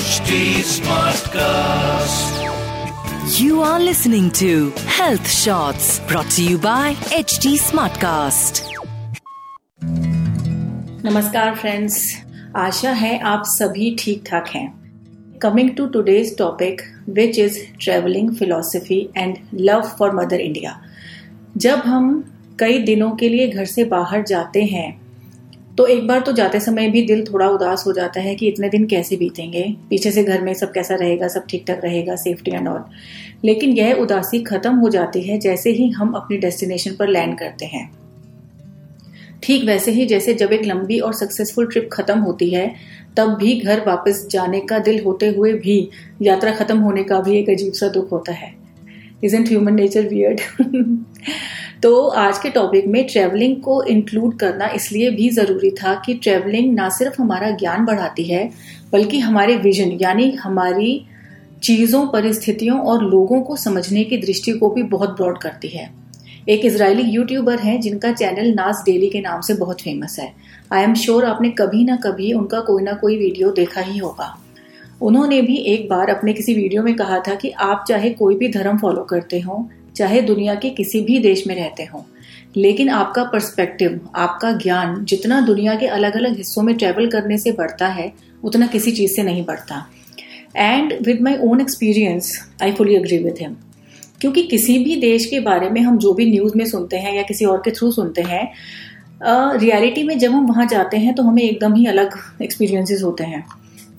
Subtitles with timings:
[0.00, 0.34] HD
[0.66, 2.36] Smartcast.
[3.38, 8.60] You are listening to Health Shots brought to you by HT Smartcast.
[11.04, 11.98] नमस्कार friends
[12.56, 14.66] आशा है आप सभी ठीक ठाक हैं
[15.42, 20.80] coming to today's topic which is travelling philosophy and love for mother India
[21.56, 22.12] जब हम
[22.60, 24.99] कई दिनों के लिए घर से बाहर जाते हैं
[25.78, 28.68] तो एक बार तो जाते समय भी दिल थोड़ा उदास हो जाता है कि इतने
[28.68, 29.62] दिन कैसे बीतेंगे?
[29.90, 32.84] पीछे से घर में सब कैसा रहेगा, सब ठीक ठाक रहेगा सेफ्टी एंड ऑल
[33.44, 37.66] लेकिन यह उदासी खत्म हो जाती है जैसे ही हम अपनी डेस्टिनेशन पर लैंड करते
[37.66, 37.90] हैं।
[39.42, 42.74] ठीक वैसे ही जैसे जब एक लंबी और सक्सेसफुल ट्रिप खत्म होती है,
[43.16, 45.88] तब भी घर वापस जाने का दिल होते हुए भी
[46.22, 48.52] यात्रा खत्म होने का भी एक अजीब सा दुख होता है।
[49.24, 50.40] Is isn't human nature weird
[51.82, 56.74] तो आज के टॉपिक में ट्रैवलिंग को इंक्लूड करना इसलिए भी ज़रूरी था कि ट्रैवलिंग
[56.74, 58.50] ना सिर्फ़ हमारा ज्ञान बढ़ाती है,
[58.92, 60.90] बल्कि हमारे विजन यानी हमारी
[61.62, 65.88] चीज़ों, परिस्थितियों और लोगों को समझने की दृष्टि को भी बहुत ब्रॉड करती है।
[66.48, 70.32] एक इसराइली यूट्यूबर है जिनका चैनल नास डेली के नाम से बहुत फ़ेमस है।
[70.72, 74.34] आई एम श्योर आपने कभी ना कभी उनका कोई ना कोई वीडियो देखा ही होगा।
[75.02, 78.48] उन्होंने भी एक बार अपने किसी वीडियो में कहा था कि आप चाहे कोई भी
[78.50, 79.68] धर्म फॉलो करते हो
[80.00, 82.04] चाहे दुनिया के किसी भी देश में रहते हो।
[82.56, 87.52] लेकिन आपका पर्सपेक्टिव आपका ज्ञान जितना दुनिया के अलग अलग हिस्सों में ट्रेवल करने से
[87.52, 88.12] बढ़ता है
[88.44, 89.86] उतना किसी चीज़ से नहीं बढ़ता।
[90.56, 93.56] And with my own experience I fully agree with him
[94.20, 97.22] क्योंकि किसी भी देश के बारे में हम जो भी न्यूज़ में सुनते हैं या
[97.22, 98.44] किसी और के थ्रू सुनते हैं
[99.58, 103.24] रियलिटी uh, में जब हम वहाँ जाते हैं तो हमें एकदम ही अलग एक्सपीरियंसेस होते
[103.24, 103.44] हैं।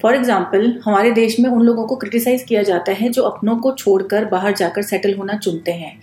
[0.02, 3.72] फॉर एग्ज़ाम्पल हमारे देश में उन लोगों को क्रिटिसाइज किया जाता है जो अपनों को
[3.72, 5.94] छोड़कर बाहर जाकर सेटल होना चुनते हैं।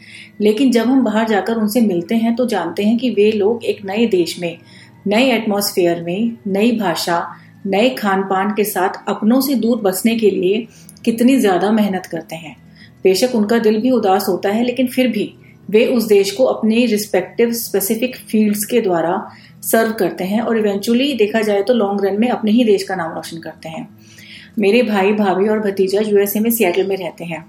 [0.40, 3.84] लेकिन जब हम बाहर जाकर उनसे मिलते हैं तो जानते हैं कि वे लोग एक
[3.84, 4.58] नए देश में,
[5.06, 7.26] नए एटमोसफेयर में, नई भाषा,
[7.66, 10.66] नए खान पान के साथ अपनों से दूर बसने के लिए
[11.04, 12.56] कितनी ज़्यादा मेहनत करते हैं।
[13.04, 15.32] बेशक उनका दिल भी उदास होता है, लेकिन फिर भी
[15.70, 19.30] वे उस देश को अपने रिस्पेक्टिव स्पेसिफिक फील्ड्स के द्वारा
[19.62, 22.94] सर्व करते हैं और इवेंचुअली देखा जाए तो लॉन्ग रन में अपने ही देश का
[22.94, 23.88] नाम रोशन करते हैं।
[24.58, 27.44] मेरे भाई, भाभी और भतीजा यूएसए में सियाटल में रहते हैं।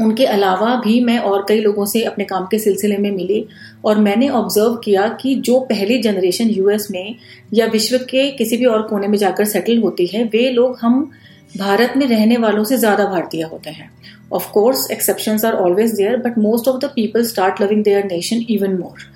[0.00, 3.46] उनके अलावा भी मैं और कई लोगों से अपने काम के सिलसिले में मिली
[3.84, 7.14] और मैंने ऑब्ज़र्व किया कि जो पहली जनरेशन यूएस में
[7.54, 11.10] या विश्व के किसी भी और कोने में जाकर सेटल होती है, वे लोग हम
[11.50, 13.90] भारत में रहने वालों से ज़्यादा भारतीय होते हैं।
[14.32, 18.44] Of course exception are always there but most of the people start loving their nation
[18.50, 19.06] even more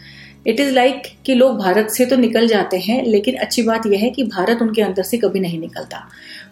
[0.47, 3.99] it is like कि लोग भारत से तो निकल जाते हैं, लेकिन अच्छी बात यह
[3.99, 5.99] है कि भारत उनके अंदर से कभी नहीं निकलता।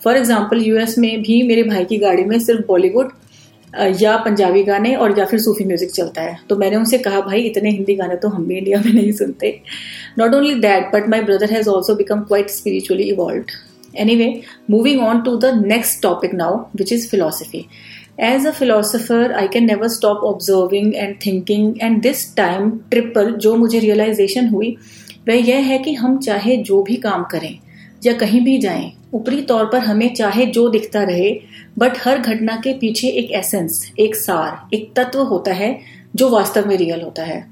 [0.05, 3.12] फॉर एग्ज़ाम्पल यूएस में भी मेरे भाई की गाड़ी में सिर्फ़ बॉलीवुड
[4.01, 7.41] या पंजाबी गाने और या फिर सूफी म्यूज़िक चलता है। तो मैंने उनसे कहा, भाई,
[7.41, 9.61] इतने हिंदी गाने तो हम भी इंडिया में नहीं सुनते।
[10.19, 13.45] Not only that but my brother has also become quite spiritually evolve
[13.99, 17.67] anyway moving on to the next topic now which is philosophy
[18.21, 23.56] as a philosopher I can never stop observing and thinking and this time triple जो
[23.56, 24.77] मुझे realisation हुई
[25.29, 27.59] वह यह है कि हम चाहे जो भी काम करें
[28.06, 31.41] या कहीं भी जाएँ ऊपरी तौर पर हमें चाहे जो दिखता रहे
[31.79, 35.79] बट हर घटना के पीछे एक एसेंस एक सार एक तत्व होता है
[36.17, 37.47] जो वास्तव में रियल होता है।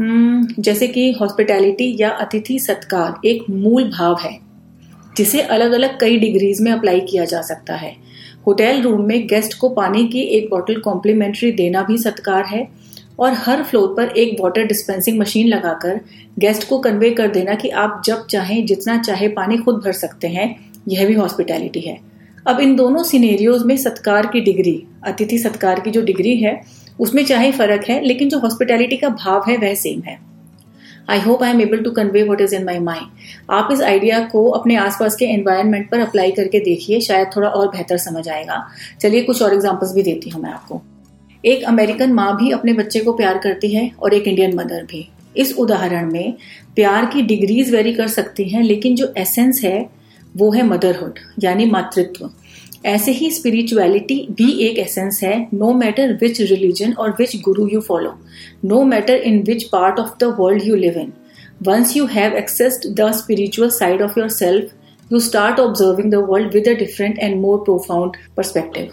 [0.00, 4.51] hmm, जैसे कि हॉस्पिटैलिटी या अतिथि सत्कार एक मूल भाव है।
[5.16, 7.96] जिसे अलग अलग कई डिग्रीज में अप्लाई किया जा सकता है।
[8.46, 12.68] होटल रूम में गेस्ट को पानी की एक बोतल कॉम्प्लीमेंट्री देना भी सत्कार है
[13.18, 16.00] और हर फ्लोर पर एक वाटर डिस्पेंसिंग मशीन लगाकर
[16.38, 20.28] गेस्ट को कन्वे कर देना कि आप जब चाहें, जितना चाहे पानी खुद भर सकते
[20.28, 21.98] हैं, यह भी हॉस्पिटैलिटी है।
[22.46, 26.60] अब इन दोनों सिनेरियोज में सत्कार की डिग्री अतिथि सत्कार की जो डिग्री है,
[27.00, 30.31] उसमें चाहे फ़र्क है, लेकिन जो हॉस्पिटैलिटी का भाव है, वह सेम है।
[31.10, 34.20] I hope I am able to convey what is in my mind आप इस आइडिया
[34.24, 38.66] को अपने आसपास के एनवायरमेंट पर अप्लाई करके देखिए, शायद थोड़ा और बेहतर समझ आएगा।
[39.00, 40.80] चलिए कुछ और एग्जाम्पल्स भी देती हूँ मैं आपको।
[41.44, 45.08] एक अमेरिकन माँ भी अपने बच्चे को प्यार करती है और एक इंडियन मदर भी।
[45.36, 46.34] इस उदाहरण में,
[46.74, 49.88] प्यार की डिग्रीज वेरी कर सकती हैं, लेकिन जो एसेंस है,
[50.36, 52.30] वो है मदरहुड यानी मातृत्व।
[52.84, 57.80] ऐसे ही स्पिरिचुअलिटी भी एक एसेंस है नो मैटर विच रिलीजन और which guru you
[57.80, 58.14] follow
[58.64, 61.12] no matter in which part of the world you live in
[61.66, 66.68] once you have accessed the spiritual side of yourself you start observing the world with
[66.68, 68.90] a different and more profound perspective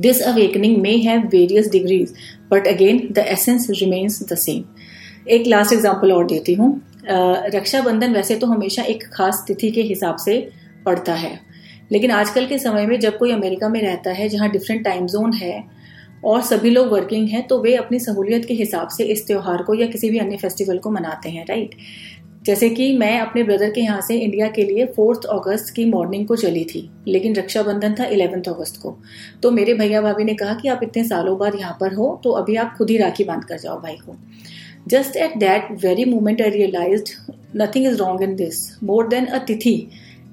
[0.00, 2.12] this awakening may have various degrees
[2.50, 4.64] but again the essence remains the same
[5.28, 6.68] एक last example और देती हूँ।
[7.54, 10.38] रक्षाबंधन वैसे तो हमेशा एक खास तिथि के हिसाब से
[10.84, 11.30] पड़ता है।
[11.90, 15.32] लेकिन आजकल के समय में जब कोई अमेरिका में रहता है, जहाँ डिफरेंट टाइम जोन
[15.32, 15.64] है
[16.24, 19.74] और सभी लोग वर्किंग हैं तो वे अपनी सहूलियत के हिसाब से इस त्यौहार को
[19.74, 21.74] या किसी भी अन्य फेस्टिवल को मनाते हैं राइट
[22.44, 26.26] जैसे कि मैं अपने ब्रदर के यहाँ से इंडिया के लिए फोर्थ अगस्त की मॉर्निंग
[26.26, 28.94] को चली थी, लेकिन रक्षाबंधन था इलेवेंथ अगस्त को।
[29.42, 32.30] तो मेरे भैया भाभी ने कहा कि आप इतने सालों बाद यहाँ पर हो तो
[32.32, 34.16] अभी आप खुद ही राखी बाँध कर जाओ भाई को।
[34.88, 37.12] Just at that very moment I realise
[37.56, 39.76] nothing is wrong in this more than a तिथि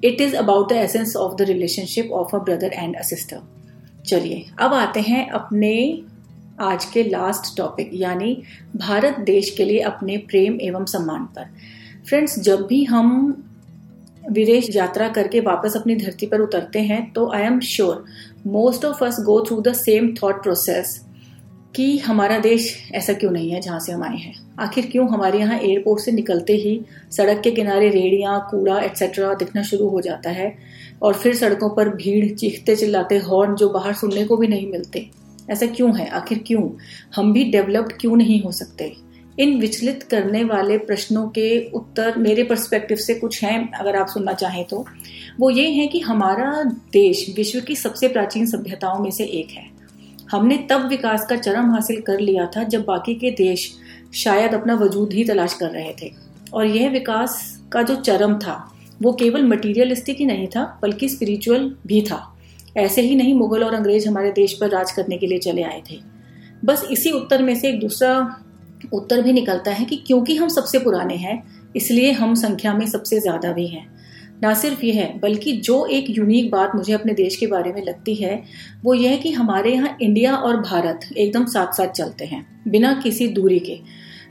[0.04, 3.42] it is about the essence of the relationship of a brother and a sister
[4.08, 5.74] चलिए, अब आते हैं अपने
[6.62, 8.36] आज के लास्ट टॉपिक यानी
[8.76, 11.50] भारत देश के लिए अपने प्रेम एवं सम्मान पर।
[12.10, 13.10] फ्रेंड्स जब भी हम
[14.32, 18.04] विदेश यात्रा करके वापस अपनी धरती पर उतरते हैं तो I am sure
[18.48, 21.00] most of us go through the same thought process
[21.76, 24.34] कि हमारा देश ऐसा क्यों नहीं है जहाँ से हम आए हैं?
[24.60, 26.82] आखिर क्यों हमारे यहाँ एयरपोर्ट से निकलते ही
[27.12, 30.58] सड़क के किनारे रेड़ियाँ, कूड़ा एट्सेट्रा दिखना शुरू हो जाता है
[31.02, 35.10] और फिर सड़कों पर भीड़, चीखते चिल्लाते हॉर्न जो बाहर सुनने को भी नहीं मिलते?
[35.50, 36.08] ऐसा क्यों है?
[36.08, 36.70] आखिर क्यों?
[37.16, 38.94] हम भी डेवलप्ड क्यों नहीं हो सकते?
[39.40, 44.34] इन विचलित करने वाले प्रश्नों के उत्तर मेरे पर्सपेक्टिव से कुछ हैं, अगर आप सुनना
[44.34, 44.86] चाहें तो।
[45.40, 49.73] वो ये है कि हमारा देश विश्व की सबसे प्राचीन सभ्यताओं में से एक है।
[50.34, 53.72] हमने तब विकास का चरम हासिल कर लिया था जब बाकी के देश
[54.14, 56.12] शायद अपना वजूद ही तलाश कर रहे थे।
[56.54, 57.36] और यह विकास
[57.74, 58.72] का जो चरम था,
[59.02, 62.38] वो केवल मटीरियलिस्टिक ही नहीं था, बल्कि स्पिरिचुअल भी था।
[62.78, 65.82] ऐसे ही नहीं मुगल और अंग्रेज़ हमारे देश पर राज करने के लिए चले आए
[65.92, 66.00] थे।
[66.66, 68.40] बस इसी उत्तर में से एक दूसरा
[68.94, 71.44] उत्तर भी निकलता है कि क्योंकि हम सबसे पुराने हैं,
[71.76, 73.88] इसलिए हम संख्या में सबसे ज़्यादा भी हैं।
[74.44, 77.84] ना सिर्फ़ यह है, बल्कि जो एक यूनिक बात मुझे अपने देश के बारे में
[77.84, 78.44] लगती है,
[78.84, 82.94] वो यह है कि हमारे यहाँ इंडिया और भारत एकदम साथ साथ चलते हैं, बिना
[83.04, 83.80] किसी दूरी के।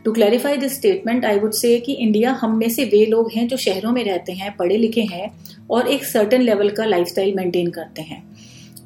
[0.05, 3.47] To clarify this statement I would say कि इंडिया हम में से वे लोग हैं
[3.49, 5.31] जो शहरों में रहते हैं पढ़े लिखे हैं
[5.71, 8.23] और एक सर्टन लेवल का लाइफस्टाइल मेंटेन करते हैं।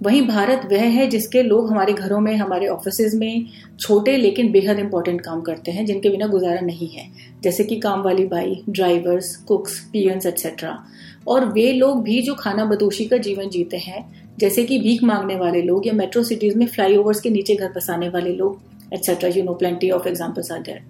[0.03, 3.47] वहीं भारत वह है जिसके लोग हमारे घरों में, हमारे ऑफ़िस में
[3.81, 7.09] छोटे लेकिन बेहद इंपॉर्टेंट काम करते हैं, जिनके बिना गुजारा नहीं है।
[7.43, 10.79] जैसे कि काम वाली बाई ड्राइवर्स कुक्स पियंस एक्सेट्रा
[11.27, 14.05] और वे लोग भी जो खाना बदोशी का जीवन जीते हैं,
[14.39, 18.09] जैसे कि भीख मांगने वाले लोग या मेट्रो सिटीज़ में फ्लाईओवर्स के नीचे घर बसाने
[18.09, 20.81] वाले लोग etcetera you know plenty of examples are there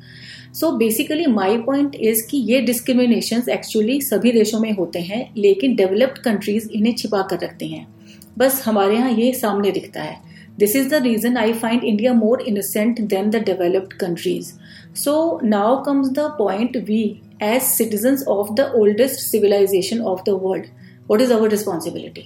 [0.55, 5.75] so basically my point is कि ये डिस्क्रिमिनेशन एक्चुअली सभी देशों में होते हैं, लेकिन
[5.77, 7.87] डेवलप्ड कंट्रीज़ इन्हें छिपा कर रखते हैं।
[8.39, 10.17] बस हमारे यहाँ ये सामने दिखता है।
[10.59, 14.53] This is the reason I find India more innocent than the developed countries
[14.97, 17.03] so now comes the point we
[17.43, 20.65] as citizens of the oldest civilization of the world.
[21.11, 22.23] What is our responsibility?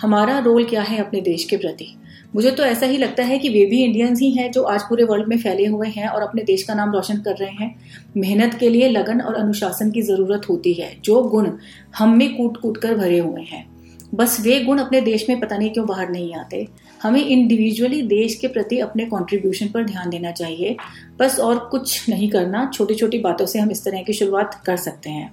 [0.00, 1.96] हमारा role क्या है अपने देश के प्रति?
[2.34, 5.04] मुझे तो ऐसा ही लगता है कि वे भी इंडियंस ही हैं जो आज पूरे
[5.04, 7.80] वर्ल्ड में फैले हुए हैं और अपने देश का नाम रोशन कर रहे हैं।
[8.16, 11.50] मेहनत के लिए लगन और अनुशासन की ज़रूरत होती है, जो गुण
[11.98, 13.71] हम में कूट कूट कर भरे हुए हैं।
[14.12, 16.66] बस वे गुण अपने देश में पता नहीं क्यों बाहर नहीं आते।
[17.02, 20.76] हमें इंडिविजुअली देश के प्रति अपने कंट्रीब्यूशन पर ध्यान देना चाहिए।
[21.20, 24.76] बस और कुछ नहीं करना छोटी छोटी बातों से हम इस तरह की शुरुआत कर
[24.78, 25.30] सकते हैं।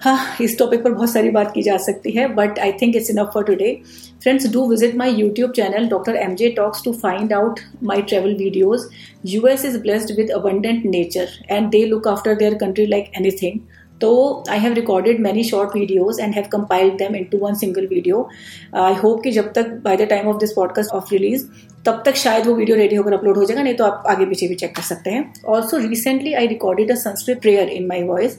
[0.00, 3.10] हाँ इस टॉपिक पर बहुत सारी बात की जा सकती है but I think it's
[3.10, 3.72] enough for today
[4.22, 8.34] friends do visit my YouTube channel doctor M J talks to find out my travel
[8.34, 8.86] videos
[9.26, 13.60] US is blessed with abundant nature and they look after their country like anything
[14.04, 18.28] तो I have recorded many short videos and have compiled them into one single video
[18.78, 21.46] I hope कि जब तक by the time of this podcast of release
[21.86, 24.48] तब तक शायद वो video ready होकर upload हो जाएगा, नहीं तो आप आगे पीछे
[24.48, 28.38] भी चेक कर सकते हैं। Also recently I recorded a Sanskrit prayer in my voice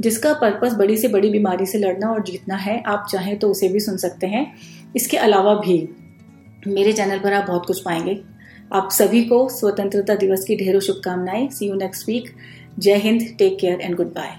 [0.00, 3.68] जिसका पर्पज बड़ी से बड़ी बीमारी से लड़ना और जीतना है। आप चाहें तो उसे
[3.68, 4.46] भी सुन सकते हैं।
[4.96, 5.78] इसके अलावा भी
[6.66, 8.18] मेरे चैनल पर आप बहुत कुछ पाएँगे।
[8.72, 12.30] आप सभी को स्वतंत्रता दिवस की ढेरों शुभकामनाएँ। सी यू नेक्स्ट वीक
[12.78, 13.26] जय Hind.
[13.38, 14.38] Take care and goodbye